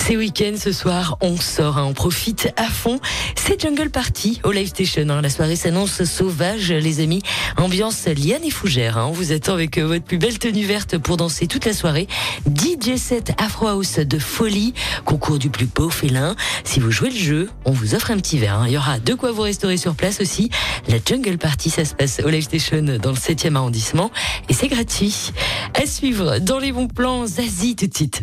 C'est 0.00 0.16
week-end 0.16 0.54
ce 0.56 0.72
soir, 0.72 1.18
on 1.20 1.36
sort, 1.36 1.76
hein, 1.76 1.84
on 1.84 1.92
profite 1.92 2.50
à 2.56 2.64
fond. 2.64 2.98
C'est 3.36 3.60
Jungle 3.60 3.90
Party 3.90 4.40
au 4.42 4.52
Live 4.52 4.68
Station. 4.68 5.06
hein. 5.10 5.20
La 5.20 5.28
soirée 5.28 5.54
s'annonce 5.56 6.02
sauvage, 6.04 6.72
les 6.72 7.00
amis. 7.00 7.20
Ambiance 7.58 8.06
liane 8.06 8.42
et 8.42 8.50
fougère. 8.50 8.96
hein. 8.96 9.06
On 9.08 9.12
vous 9.12 9.32
attend 9.32 9.52
avec 9.52 9.76
euh, 9.76 9.86
votre 9.86 10.04
plus 10.04 10.16
belle 10.16 10.38
tenue 10.38 10.64
verte 10.64 10.96
pour 10.96 11.18
danser 11.18 11.46
toute 11.46 11.66
la 11.66 11.74
soirée. 11.74 12.06
DJ 12.46 12.96
set 12.96 13.32
Afro 13.38 13.66
House 13.66 13.98
de 13.98 14.18
folie, 14.18 14.72
concours 15.04 15.38
du 15.38 15.50
plus 15.50 15.66
beau 15.66 15.90
félin. 15.90 16.36
Si 16.64 16.80
vous 16.80 16.90
jouez 16.90 17.10
le 17.10 17.16
jeu, 17.16 17.50
on 17.66 17.72
vous 17.72 17.94
offre 17.94 18.10
un 18.10 18.16
petit 18.16 18.38
verre. 18.38 18.60
hein. 18.60 18.64
Il 18.66 18.72
y 18.72 18.78
aura 18.78 18.98
de 19.00 19.12
quoi 19.12 19.30
vous 19.32 19.42
restaurer 19.42 19.76
sur 19.76 19.94
place 19.94 20.20
aussi. 20.22 20.48
La 20.88 20.96
Jungle 21.04 21.36
Party, 21.36 21.68
ça 21.68 21.84
se 21.84 21.94
passe 21.94 22.20
au 22.24 22.30
Live 22.30 22.44
Station 22.44 22.80
dans 22.82 23.10
le 23.10 23.16
7e 23.16 23.56
arrondissement 23.56 24.10
et 24.48 24.54
c'est 24.54 24.68
gratuit. 24.68 25.32
À 25.74 25.84
suivre 25.86 26.38
dans 26.38 26.58
les 26.58 26.72
bons 26.72 26.88
plans, 26.88 27.26
Zazie 27.26 27.76
tout 27.76 27.86
de 27.88 27.94
suite. 27.94 28.22